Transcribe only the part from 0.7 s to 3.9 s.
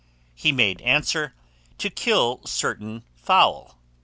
answer, To kill certain fowl.